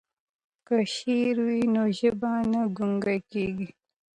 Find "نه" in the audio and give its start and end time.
2.51-2.61